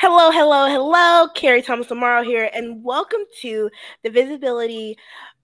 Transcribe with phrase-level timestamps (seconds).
[0.00, 1.28] Hello, hello, hello.
[1.34, 3.68] Carrie Thomas Amaro here, and welcome to
[4.02, 4.96] the Visibility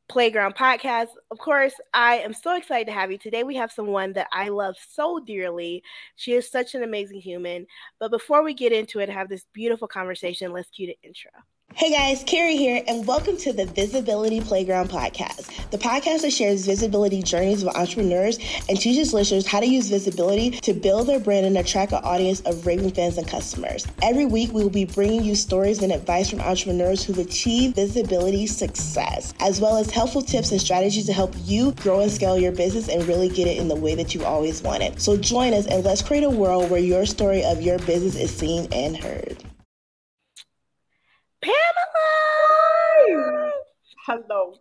[0.09, 1.09] Playground podcast.
[1.31, 3.19] Of course, I am so excited to have you.
[3.19, 5.83] Today, we have someone that I love so dearly.
[6.15, 7.67] She is such an amazing human.
[8.01, 11.33] But before we get into it, have this beautiful conversation, let's cue the intro.
[11.79, 16.65] Hey guys, Carrie here, and welcome to the Visibility Playground podcast, the podcast that shares
[16.65, 18.39] visibility journeys of entrepreneurs
[18.71, 22.41] and teaches listeners how to use visibility to build their brand and attract an audience
[22.41, 23.87] of raving fans and customers.
[24.03, 28.47] Every week, we will be bringing you stories and advice from entrepreneurs who've achieved visibility
[28.47, 32.53] success, as well as helpful tips and strategies to help you grow and scale your
[32.53, 34.99] business and really get it in the way that you always wanted.
[34.99, 38.35] So join us and let's create a world where your story of your business is
[38.35, 39.45] seen and heard.
[41.43, 43.53] Pamela!
[44.07, 44.55] Hello.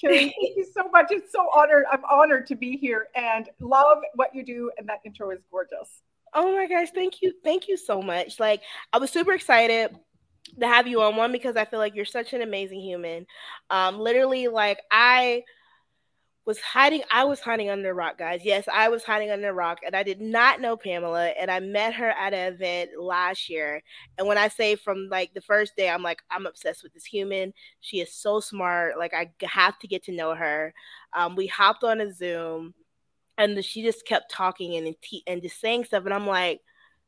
[0.00, 1.06] Carrie, thank you so much.
[1.10, 1.84] It's so honored.
[1.90, 4.70] I'm honored to be here and love what you do.
[4.78, 6.02] And that intro is gorgeous.
[6.34, 7.32] Oh my gosh, thank you.
[7.42, 8.38] Thank you so much.
[8.38, 8.62] Like
[8.92, 9.96] I was super excited
[10.60, 13.26] to have you on one because I feel like you're such an amazing human.
[13.70, 15.42] Um, literally, like I
[16.44, 18.40] was hiding i was hiding under a rock guys.
[18.44, 21.60] Yes i was hiding under a rock and i did not know pamela and i
[21.60, 23.82] met her at an event last year
[24.18, 27.04] and when i say from like the first day i'm like i'm obsessed with this
[27.04, 27.52] human.
[27.80, 28.98] She is so smart.
[28.98, 30.74] Like i have to get to know her.
[31.12, 32.74] Um, we hopped on a zoom
[33.38, 34.94] and she just kept talking and
[35.26, 36.60] and just saying stuff and i'm like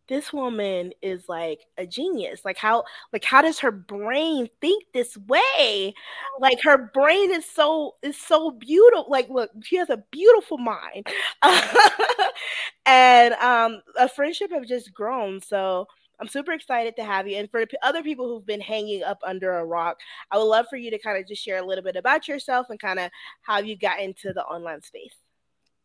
[0.09, 5.17] this woman is like a genius like how like how does her brain think this
[5.29, 5.95] way
[6.41, 11.07] like her brain is so is so beautiful like look she has a beautiful mind
[12.87, 15.87] and um a friendship have just grown so
[16.21, 17.37] I'm super excited to have you.
[17.39, 19.99] And for other people who've been hanging up under a rock,
[20.31, 22.69] I would love for you to kind of just share a little bit about yourself
[22.71, 23.11] and kind of
[23.43, 25.24] how you got into the online space.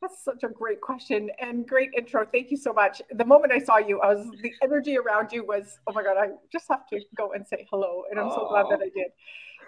[0.02, 2.26] That's such a great question and great intro.
[2.26, 3.02] Thank you so much.
[3.12, 6.16] The moment I saw you, I was the energy around you was, oh my God,
[6.18, 8.04] I just have to go and say hello.
[8.10, 9.08] And I'm so glad that I did.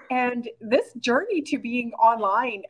[0.10, 2.64] And this journey to being online,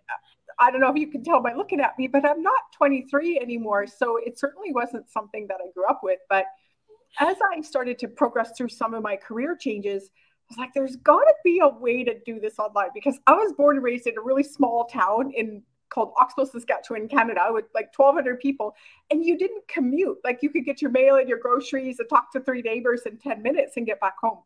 [0.60, 3.40] I don't know if you can tell by looking at me, but I'm not 23
[3.40, 3.86] anymore.
[3.86, 6.20] So it certainly wasn't something that I grew up with.
[6.30, 6.46] But
[7.20, 10.10] as I started to progress through some of my career changes,
[10.50, 13.34] I was like, there's got to be a way to do this online because I
[13.34, 17.66] was born and raised in a really small town in called Oxbow, Saskatchewan, Canada, with
[17.76, 18.76] like 1,200 people,
[19.12, 20.18] and you didn't commute.
[20.24, 23.18] Like you could get your mail and your groceries and talk to three neighbors in
[23.18, 24.40] 10 minutes and get back home.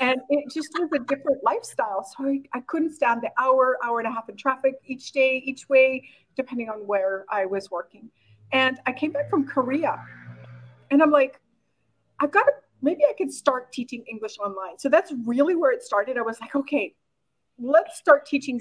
[0.00, 2.04] And it just was a different lifestyle.
[2.04, 5.42] So I, I couldn't stand the hour, hour and a half in traffic each day,
[5.46, 8.10] each way, depending on where I was working.
[8.52, 10.02] And I came back from Korea
[10.90, 11.40] and I'm like,
[12.18, 12.52] I've got to,
[12.82, 14.78] maybe I could start teaching English online.
[14.78, 16.18] So that's really where it started.
[16.18, 16.94] I was like, okay,
[17.58, 18.60] let's start teaching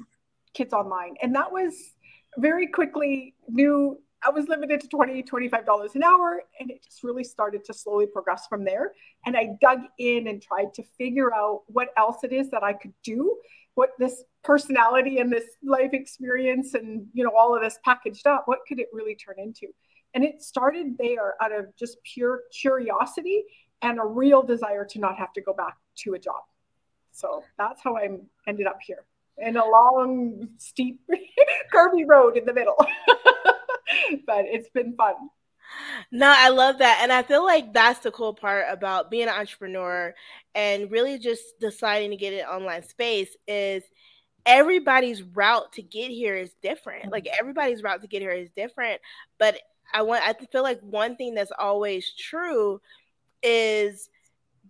[0.53, 1.16] kids online.
[1.22, 1.95] And that was
[2.39, 6.44] very quickly knew I was limited to 20, $25 an hour.
[6.59, 8.94] And it just really started to slowly progress from there.
[9.25, 12.73] And I dug in and tried to figure out what else it is that I
[12.73, 13.38] could do,
[13.75, 18.44] what this personality and this life experience and, you know, all of this packaged up,
[18.45, 19.67] what could it really turn into?
[20.13, 23.44] And it started there out of just pure curiosity
[23.81, 26.41] and a real desire to not have to go back to a job.
[27.11, 28.09] So that's how I
[28.47, 29.06] ended up here
[29.44, 31.01] and a long, steep,
[31.73, 32.77] curvy road in the middle.
[34.25, 35.16] but it's been fun.
[36.11, 37.00] No, I love that.
[37.01, 40.13] And I feel like that's the cool part about being an entrepreneur
[40.55, 43.83] and really just deciding to get an online space is
[44.45, 47.11] everybody's route to get here is different.
[47.11, 47.39] Like mm-hmm.
[47.39, 49.01] everybody's route to get here is different.
[49.38, 49.59] But
[49.94, 52.81] I want I feel like one thing that's always true
[53.44, 54.09] is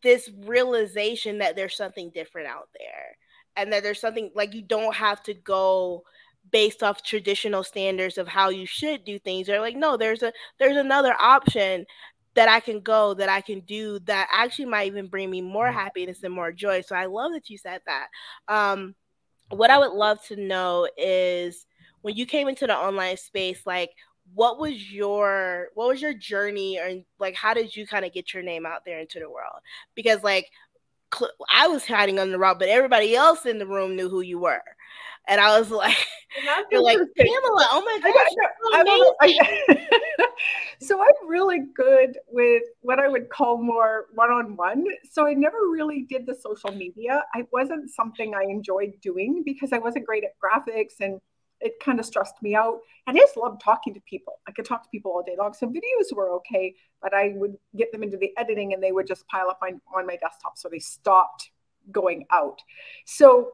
[0.02, 3.18] this realization that there's something different out there
[3.60, 6.04] and that there's something like you don't have to go
[6.52, 9.48] based off traditional standards of how you should do things.
[9.48, 11.86] They're like no there's a there's another option
[12.36, 15.72] that I can go that I can do that actually might even bring me more
[15.72, 16.82] happiness and more joy.
[16.82, 18.08] So I love that you said that.
[18.48, 18.96] Um
[19.50, 21.66] what I would love to know is
[22.02, 23.92] when you came into the online space like
[24.34, 28.34] what was your what was your journey or like how did you kind of get
[28.34, 29.60] your name out there into the world?
[29.96, 30.50] Because like
[31.52, 34.40] I was hiding on the rock, but everybody else in the room knew who you
[34.40, 34.62] were.
[35.28, 35.98] And I was like,
[36.72, 37.68] you're like Pamela.
[37.72, 39.38] Oh my gosh, I,
[39.70, 40.26] I,
[40.80, 44.86] so I'm really good with what I would call more one-on-one.
[45.10, 47.24] So I never really did the social media.
[47.34, 51.20] I wasn't something I enjoyed doing because I wasn't great at graphics and
[51.62, 52.80] it kind of stressed me out.
[53.08, 54.34] And I just loved talking to people.
[54.48, 55.54] I could talk to people all day long.
[55.54, 59.08] So videos were okay, but I would get them into the editing and they would
[59.08, 60.58] just pile up on, on my desktop.
[60.58, 61.52] So they stopped
[61.92, 62.62] going out.
[63.06, 63.52] So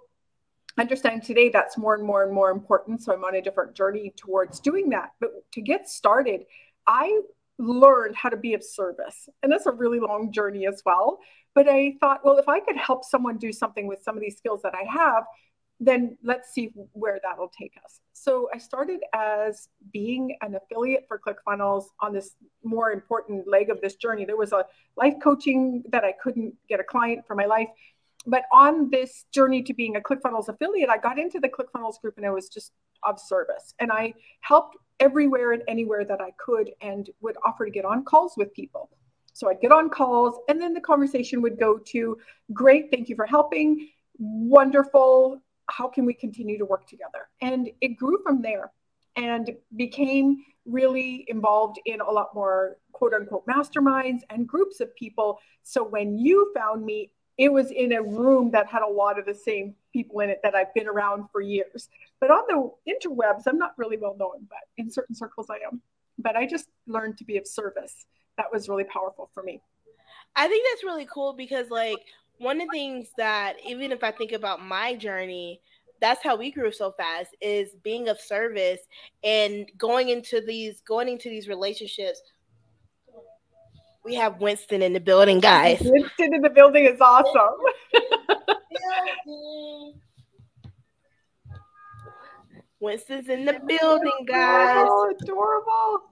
[0.77, 3.01] understand today that's more and more and more important.
[3.01, 5.11] So I'm on a different journey towards doing that.
[5.19, 6.45] But to get started,
[6.85, 7.21] I
[7.57, 9.29] learned how to be of service.
[9.41, 11.19] And that's a really long journey as well.
[11.53, 14.37] But I thought, well, if I could help someone do something with some of these
[14.37, 15.23] skills that I have,
[15.79, 17.99] then let's see where that'll take us.
[18.13, 22.31] So I started as being an affiliate for ClickFunnels on this
[22.63, 24.25] more important leg of this journey.
[24.25, 27.67] There was a life coaching that I couldn't get a client for my life.
[28.25, 32.15] But on this journey to being a ClickFunnels affiliate, I got into the ClickFunnels group
[32.17, 32.71] and I was just
[33.03, 33.73] of service.
[33.79, 38.03] And I helped everywhere and anywhere that I could and would offer to get on
[38.03, 38.89] calls with people.
[39.33, 42.17] So I'd get on calls and then the conversation would go to
[42.53, 43.89] great, thank you for helping.
[44.17, 47.27] Wonderful how can we continue to work together?
[47.41, 48.71] And it grew from there
[49.15, 55.39] and became really involved in a lot more quote unquote masterminds and groups of people.
[55.63, 59.25] So when you found me, it was in a room that had a lot of
[59.25, 61.89] the same people in it that I've been around for years.
[62.21, 65.81] But on the interwebs, I'm not really well known, but in certain circles I am.
[66.17, 68.05] But I just learned to be of service.
[68.37, 69.61] That was really powerful for me.
[70.35, 71.99] I think that's really cool because, like,
[72.37, 75.59] one of the things that even if I think about my journey,
[76.01, 78.79] that's how we grew so fast is being of service
[79.23, 82.21] and going into these going into these relationships.
[84.03, 85.79] We have Winston in the building, guys.
[85.83, 87.57] Winston in the building is awesome.
[92.79, 94.85] Winston's in the building, guys.
[94.87, 96.03] Oh, adorable.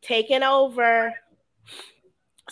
[0.00, 1.12] Taking over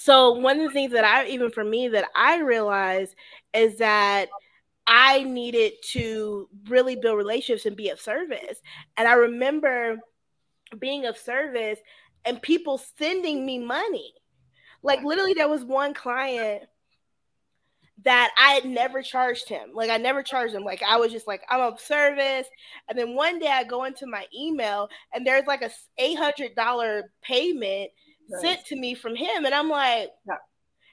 [0.03, 3.15] so one of the things that I even for me that I realized
[3.55, 4.31] is that
[4.85, 8.61] I needed to really build relationships and be of service.
[8.97, 9.99] And I remember
[10.77, 11.79] being of service
[12.25, 14.13] and people sending me money.
[14.83, 16.65] Like literally there was one client
[18.03, 19.71] that I had never charged him.
[19.73, 20.65] Like I never charged him.
[20.65, 22.49] Like I was just like I'm of service.
[22.89, 25.71] And then one day I go into my email and there's like a
[26.01, 27.93] $800 payment
[28.41, 30.37] sent to me from him, and I'm like, yeah.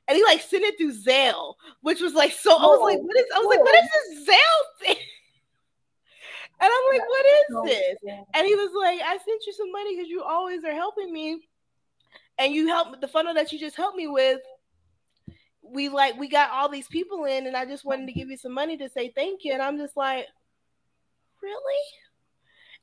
[0.08, 2.56] and he like sent it through Zelle, which was like so.
[2.56, 3.26] I was like, oh, what is?
[3.36, 4.96] I was like, what is this Zelle thing?
[6.62, 8.16] And I'm like, what is this?
[8.34, 11.48] And he was like, I sent you some money because you always are helping me,
[12.38, 14.42] and you help the funnel that you just helped me with.
[15.62, 18.36] We like we got all these people in, and I just wanted to give you
[18.36, 19.54] some money to say thank you.
[19.54, 20.26] And I'm just like,
[21.42, 21.82] really?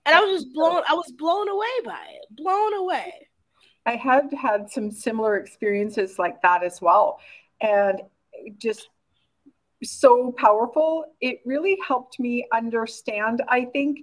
[0.06, 0.82] And I was just blown.
[0.88, 2.37] I was blown away by it.
[2.37, 3.25] Blown away.
[3.87, 7.21] I had had some similar experiences like that as well.
[7.61, 8.03] And
[8.59, 8.88] just
[9.83, 11.05] so powerful.
[11.21, 14.00] It really helped me understand, I think,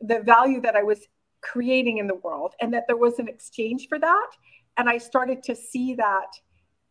[0.00, 1.06] the value that I was
[1.40, 4.30] creating in the world and that there was an exchange for that.
[4.76, 6.26] And I started to see that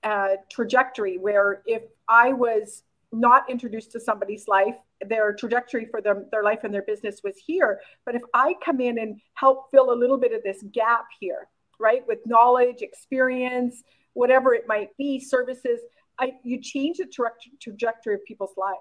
[0.04, 4.76] uh, trajectory where if I was not introduced to somebody's life,
[5.08, 7.80] their trajectory for them, their life and their business was here.
[8.06, 11.48] But if I come in and help fill a little bit of this gap here,
[11.80, 12.04] right?
[12.08, 13.84] With knowledge, experience,
[14.14, 15.80] whatever it might be, services,
[16.20, 17.32] I, you change the tra-
[17.62, 18.80] trajectory of people's lives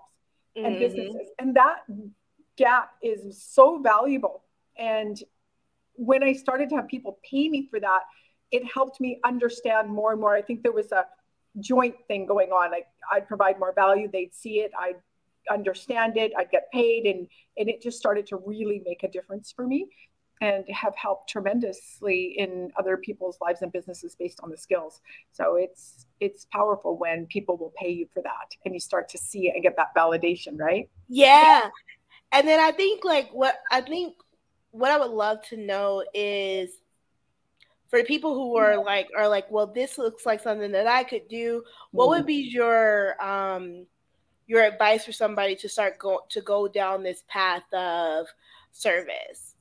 [0.57, 0.79] and mm-hmm.
[0.79, 1.29] businesses.
[1.39, 1.79] And that
[2.57, 4.43] gap is so valuable.
[4.79, 5.17] And
[5.95, 8.01] when I started to have people pay me for that,
[8.51, 10.35] it helped me understand more and more.
[10.35, 11.07] I think there was a
[11.61, 12.71] joint thing going on.
[12.71, 14.97] Like I'd provide more value, they'd see it, I'd
[15.51, 17.27] understand it, I'd get paid, and
[17.57, 19.89] and it just started to really make a difference for me
[20.45, 25.01] and have helped tremendously in other people's lives and businesses based on the skills.
[25.33, 29.19] So it's it's powerful when people will pay you for that and you start to
[29.19, 30.91] see it and get that validation, right?
[31.09, 31.71] Yeah.
[32.31, 34.17] And then I think like what I think
[34.71, 36.71] what I would love to know is
[37.89, 41.27] for people who are like are like, well, this looks like something that I could
[41.29, 41.65] do.
[41.93, 43.87] What would be your um
[44.47, 48.27] your advice for somebody to start go to go down this path of
[48.73, 49.54] service?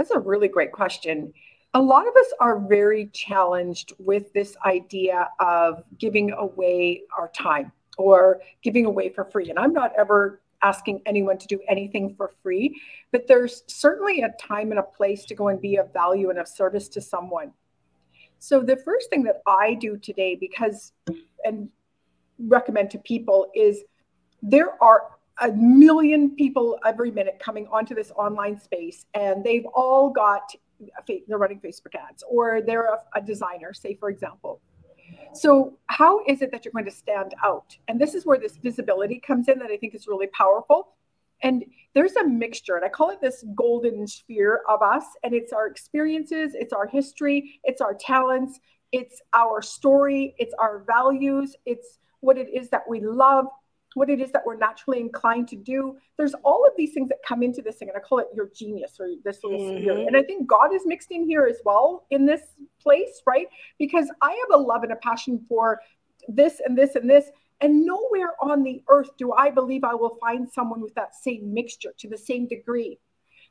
[0.00, 1.30] That's a really great question.
[1.74, 7.70] A lot of us are very challenged with this idea of giving away our time
[7.98, 9.50] or giving away for free.
[9.50, 12.80] And I'm not ever asking anyone to do anything for free,
[13.12, 16.38] but there's certainly a time and a place to go and be of value and
[16.38, 17.52] of service to someone.
[18.38, 20.94] So the first thing that I do today, because
[21.44, 21.68] and
[22.38, 23.82] recommend to people is
[24.40, 30.10] there are a million people every minute coming onto this online space and they've all
[30.10, 30.54] got
[31.06, 34.60] they're running facebook ads or they're a, a, designer say for example.
[35.34, 37.76] So how is it that you're going to stand out?
[37.88, 40.94] And this is where this visibility comes in that i think is really powerful.
[41.42, 45.52] And there's a mixture and i call it this golden sphere of us and it's
[45.52, 48.60] our experiences it's our history it's our talents
[48.92, 53.46] it's our story it's our values it's what it is that we love
[53.94, 55.96] what it is that we're naturally inclined to do.
[56.16, 58.50] There's all of these things that come into this thing, and I call it your
[58.54, 59.82] genius or this little mm-hmm.
[59.82, 60.06] spirit.
[60.06, 62.42] And I think God is mixed in here as well in this
[62.80, 63.48] place, right?
[63.78, 65.80] Because I have a love and a passion for
[66.28, 67.26] this and this and this.
[67.60, 71.52] And nowhere on the earth do I believe I will find someone with that same
[71.52, 72.98] mixture to the same degree.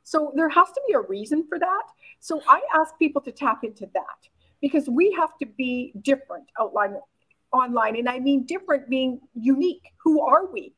[0.02, 1.82] So there has to be a reason for that.
[2.18, 4.28] So I ask people to tap into that
[4.60, 6.96] because we have to be different outline
[7.52, 7.96] online.
[7.96, 9.92] And I mean different being unique.
[10.04, 10.74] Who are we?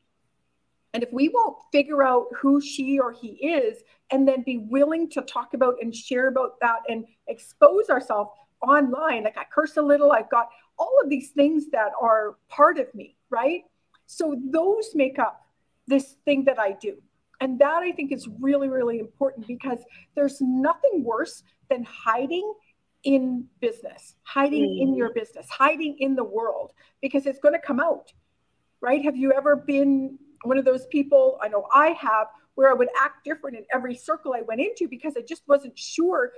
[0.93, 3.79] And if we won't figure out who she or he is
[4.11, 8.29] and then be willing to talk about and share about that and expose ourselves
[8.61, 12.77] online, like I curse a little, I've got all of these things that are part
[12.77, 13.63] of me, right?
[14.05, 15.41] So those make up
[15.87, 16.97] this thing that I do.
[17.41, 19.79] And that I think is really, really important because
[20.15, 22.53] there's nothing worse than hiding
[23.03, 24.81] in business, hiding mm.
[24.81, 28.13] in your business, hiding in the world, because it's going to come out,
[28.81, 29.03] right?
[29.03, 31.37] Have you ever been one of those people?
[31.41, 34.87] I know I have, where I would act different in every circle I went into
[34.87, 36.31] because I just wasn't sure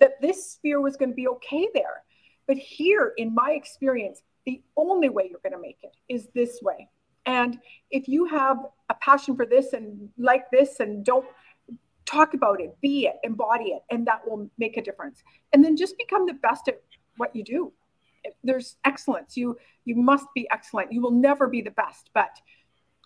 [0.00, 2.02] that this sphere was going to be okay there.
[2.46, 6.60] But here, in my experience, the only way you're going to make it is this
[6.62, 6.88] way.
[7.26, 7.58] And
[7.90, 8.56] if you have
[8.88, 11.26] a passion for this and like this and don't
[12.08, 15.22] talk about it, be it, embody it, and that will make a difference.
[15.52, 16.80] And then just become the best at
[17.16, 17.72] what you do.
[18.42, 19.36] There's excellence.
[19.36, 20.92] You you must be excellent.
[20.92, 22.30] You will never be the best, but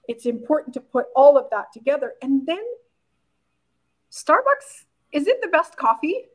[0.08, 2.14] it's important to put all of that together.
[2.22, 2.62] And then
[4.10, 6.26] Starbucks is it the best coffee?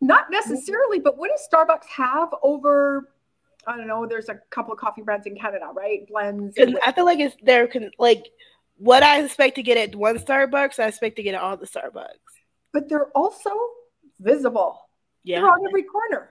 [0.00, 3.12] Not necessarily, but what does Starbucks have over?
[3.66, 4.06] I don't know.
[4.06, 6.06] There's a couple of coffee brands in Canada, right?
[6.08, 6.56] Blends.
[6.58, 7.66] I feel like it's there.
[7.66, 8.26] Can like
[8.80, 11.66] what I expect to get at one Starbucks, I expect to get at all the
[11.66, 12.08] Starbucks.
[12.72, 13.50] But they're also
[14.18, 14.80] visible.
[15.22, 16.30] Yeah, they're on every corner.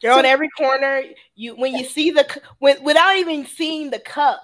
[0.00, 1.02] They're so, on every corner.
[1.34, 2.26] You when you see the
[2.58, 4.40] when without even seeing the cup,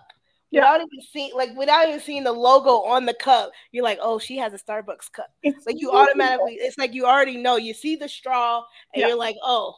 [0.50, 0.60] yeah.
[0.60, 4.18] without even seeing like without even seeing the logo on the cup, you're like, oh,
[4.18, 5.30] she has a Starbucks cup.
[5.42, 7.56] It's like you automatically, it's like you already know.
[7.56, 8.62] You see the straw,
[8.94, 9.08] and yeah.
[9.08, 9.74] you're like, oh,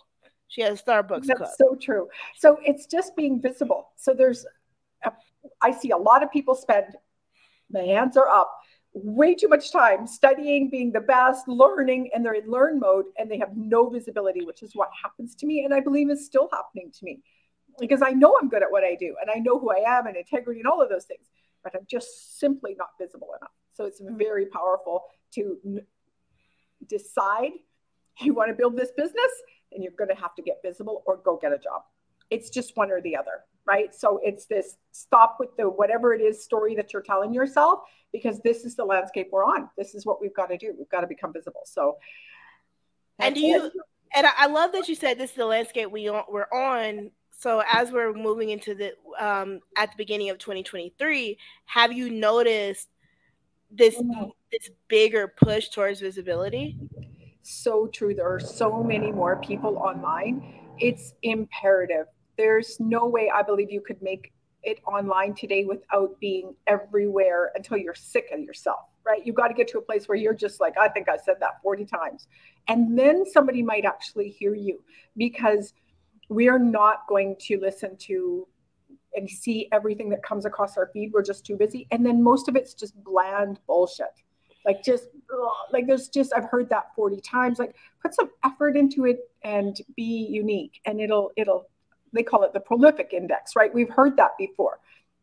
[0.50, 1.50] she has a Starbucks That's cup.
[1.56, 2.08] so true.
[2.36, 3.90] So it's just being visible.
[3.96, 4.44] So there's,
[5.04, 5.12] a,
[5.62, 6.96] I see a lot of people spend,
[7.70, 8.52] the hands are up,
[8.92, 13.30] way too much time studying, being the best, learning, and they're in learn mode, and
[13.30, 16.48] they have no visibility, which is what happens to me, and I believe is still
[16.52, 17.22] happening to me
[17.78, 20.06] because I know I'm good at what I do and I know who I am
[20.06, 21.26] and integrity and all of those things,
[21.64, 23.52] but I'm just simply not visible enough.
[23.72, 25.86] So it's very powerful to n-
[26.88, 27.52] decide
[28.20, 29.30] you want to build this business
[29.72, 31.82] and you're going to have to get visible or go get a job.
[32.30, 33.94] It's just one or the other, right?
[33.94, 37.80] So it's this stop with the whatever it is story that you're telling yourself
[38.12, 39.68] because this is the landscape we're on.
[39.76, 40.74] This is what we've got to do.
[40.76, 41.62] We've got to become visible.
[41.64, 41.96] So,
[43.18, 43.70] and do you,
[44.14, 47.10] and I love that you said this is the landscape we on, we're on
[47.40, 52.90] so as we're moving into the um, at the beginning of 2023, have you noticed
[53.70, 54.28] this mm-hmm.
[54.52, 56.76] this bigger push towards visibility?
[57.40, 58.14] So true.
[58.14, 60.60] There are so many more people online.
[60.78, 62.06] It's imperative.
[62.40, 64.32] There's no way I believe you could make
[64.62, 69.20] it online today without being everywhere until you're sick of yourself, right?
[69.26, 71.34] You've got to get to a place where you're just like, I think I said
[71.40, 72.28] that 40 times.
[72.66, 74.82] And then somebody might actually hear you
[75.18, 75.74] because
[76.30, 78.48] we are not going to listen to
[79.14, 81.10] and see everything that comes across our feed.
[81.12, 81.86] We're just too busy.
[81.90, 84.06] And then most of it's just bland bullshit.
[84.64, 85.08] Like just
[85.72, 87.58] like there's just I've heard that 40 times.
[87.58, 90.80] Like put some effort into it and be unique.
[90.86, 91.66] And it'll it'll
[92.12, 93.72] they call it the prolific index, right?
[93.72, 94.80] We've heard that before.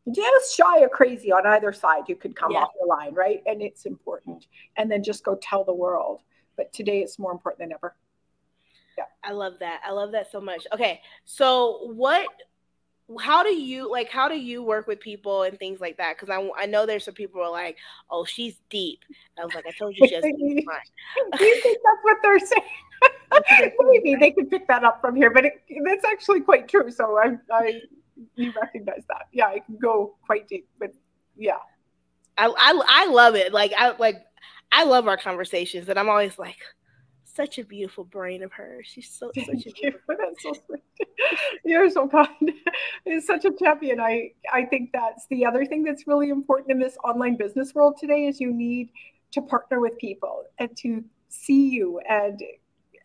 [0.10, 2.60] Just shy or crazy on either side, you could come yeah.
[2.60, 3.42] off the line, right?
[3.46, 4.48] And it's important.
[4.78, 6.22] And then just go tell the world.
[6.56, 7.96] But today it's more important than ever.
[8.98, 9.04] Yeah.
[9.24, 9.82] I love that.
[9.86, 10.66] I love that so much.
[10.74, 11.02] Okay.
[11.26, 12.26] So what
[13.20, 16.30] how do you like how do you work with people and things like that because
[16.30, 17.78] I, I know there's some people who are like
[18.12, 19.00] oh she's deep
[19.40, 20.36] i was like i told you she's deep
[21.38, 22.62] do you think that's what they're saying
[23.80, 25.54] maybe they could pick that up from here but it,
[25.84, 27.82] that's actually quite true so i i
[28.36, 30.92] you recognize that yeah I can go quite deep but
[31.36, 31.58] yeah
[32.38, 34.24] I, I i love it like i like
[34.72, 36.58] i love our conversations and i'm always like
[37.38, 38.88] such a beautiful brain of hers.
[38.90, 39.94] She's so such a you.
[40.08, 40.82] That's so sweet.
[41.64, 42.28] You're so kind.
[43.06, 44.00] It's such a champion.
[44.02, 47.96] I I think that's the other thing that's really important in this online business world
[47.98, 48.90] today is you need
[49.32, 52.42] to partner with people and to see you and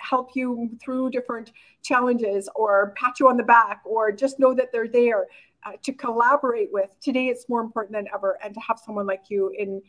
[0.02, 4.70] help you through different challenges or pat you on the back or just know that
[4.72, 5.26] they're there
[5.64, 9.22] uh, to collaborate with today it's more important than ever and to have someone like
[9.28, 9.80] you in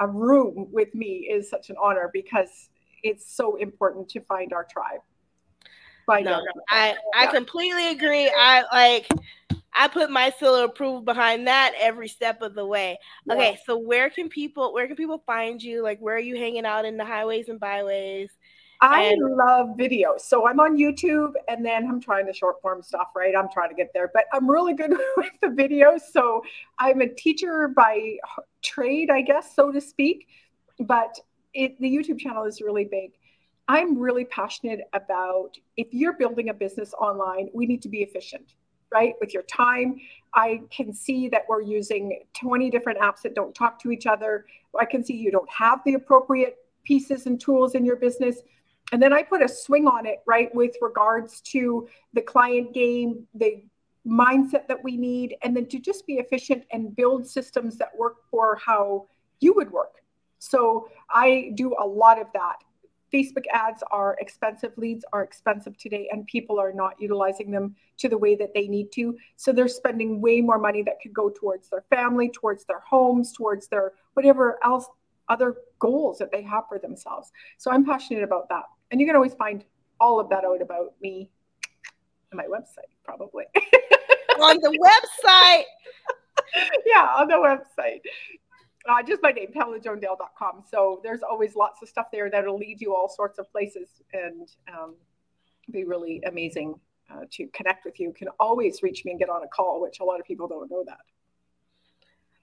[0.00, 2.70] a room with me is such an honor because
[3.02, 5.00] it's so important to find our tribe.
[6.06, 6.54] Find no, our tribe.
[6.70, 8.30] I I completely agree.
[8.34, 9.08] I like
[9.74, 12.98] I put my seal of approval behind that every step of the way.
[13.26, 13.34] Yeah.
[13.34, 15.82] Okay, so where can people where can people find you?
[15.82, 18.30] Like where are you hanging out in the highways and byways?
[18.80, 20.20] I and- love videos.
[20.20, 23.34] So I'm on YouTube and then I'm trying the short form stuff, right?
[23.36, 26.00] I'm trying to get there, but I'm really good with the videos.
[26.12, 26.42] So
[26.78, 28.16] I'm a teacher by
[28.62, 30.28] trade, I guess, so to speak.
[30.80, 31.18] But
[31.54, 33.12] it, the YouTube channel is really big.
[33.66, 38.54] I'm really passionate about if you're building a business online, we need to be efficient,
[38.92, 39.14] right?
[39.20, 40.00] With your time.
[40.34, 44.46] I can see that we're using 20 different apps that don't talk to each other.
[44.78, 48.40] I can see you don't have the appropriate pieces and tools in your business.
[48.92, 53.26] And then I put a swing on it, right, with regards to the client game,
[53.34, 53.62] the
[54.06, 58.16] mindset that we need, and then to just be efficient and build systems that work
[58.30, 59.06] for how
[59.40, 59.96] you would work.
[60.38, 62.56] So I do a lot of that.
[63.12, 68.08] Facebook ads are expensive, leads are expensive today, and people are not utilizing them to
[68.08, 69.16] the way that they need to.
[69.36, 73.32] So they're spending way more money that could go towards their family, towards their homes,
[73.32, 74.86] towards their whatever else
[75.28, 77.30] other goals that they have for themselves.
[77.56, 78.64] So I'm passionate about that.
[78.90, 79.64] And you can always find
[80.00, 81.30] all of that out about me
[82.32, 83.44] on my website, probably.
[84.40, 85.64] on the website.
[86.86, 88.00] yeah, on the website
[88.88, 90.64] uh, just my name, PamelaJonesDale.com.
[90.70, 94.48] So there's always lots of stuff there that'll lead you all sorts of places and
[94.72, 94.94] um,
[95.70, 96.74] be really amazing
[97.12, 98.12] uh, to connect with you.
[98.12, 100.70] Can always reach me and get on a call, which a lot of people don't
[100.70, 100.98] know that.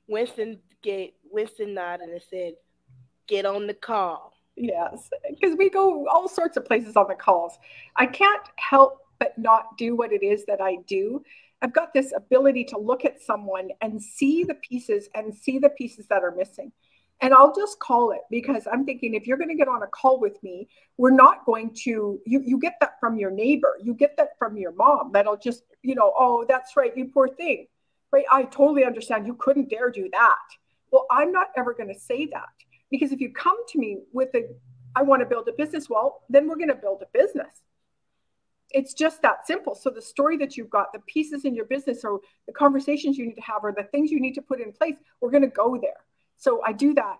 [0.07, 2.53] Winston get Winston nodded and said,
[3.27, 7.57] "Get on the call." Yes, because we go all sorts of places on the calls.
[7.95, 11.23] I can't help but not do what it is that I do
[11.65, 15.69] I've got this ability to look at someone and see the pieces and see the
[15.69, 16.71] pieces that are missing.
[17.21, 19.87] And I'll just call it because I'm thinking if you're going to get on a
[19.87, 20.67] call with me,
[20.97, 24.57] we're not going to, you, you get that from your neighbor, you get that from
[24.57, 27.65] your mom that'll just, you know, oh, that's right, you poor thing.
[28.11, 28.25] Right.
[28.31, 29.25] I totally understand.
[29.25, 30.37] You couldn't dare do that.
[30.91, 32.54] Well, I'm not ever going to say that
[32.97, 34.43] because if you come to me with a,
[34.95, 37.61] I want to build a business, well, then we're going to build a business
[38.71, 39.73] it's just that simple.
[39.73, 43.25] So the story that you've got, the pieces in your business, or the conversations you
[43.25, 45.47] need to have, or the things you need to put in place, we're going to
[45.47, 46.03] go there.
[46.37, 47.19] So I do that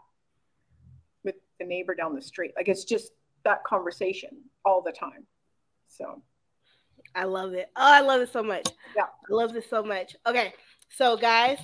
[1.24, 2.52] with the neighbor down the street.
[2.58, 3.12] Like it's just
[3.46, 4.30] that conversation
[4.66, 5.26] all the time.
[5.88, 6.22] So
[7.16, 7.70] I love it.
[7.76, 8.68] Oh, I love it so much.
[8.96, 10.16] Yeah, I love this so much.
[10.28, 10.54] Okay,
[10.90, 11.60] so guys,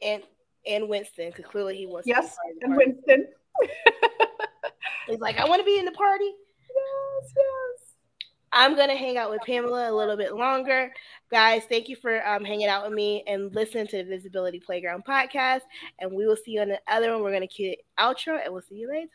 [0.00, 0.22] and
[0.66, 2.06] and Winston, because clearly he wants.
[2.06, 3.26] Yes, and Winston.
[5.08, 6.32] He's like, I want to be in the party.
[6.68, 7.86] Yes, yes.
[8.52, 10.92] I'm going to hang out with Pamela a little bit longer.
[11.30, 15.04] Guys, thank you for um, hanging out with me and listening to the Visibility Playground
[15.04, 15.60] podcast.
[15.98, 17.22] And we will see you on the other one.
[17.22, 19.10] We're going to cue outro and we'll see you later.